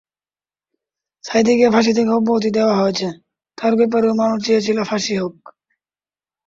[1.23, 3.07] সাঈদীকে ফাঁসি থেকে অব্যাহতি দেওয়া হয়েছে,
[3.57, 5.35] তাঁর ব্যাপারেও মানুষ চেয়েছিল ফাঁসি হোক।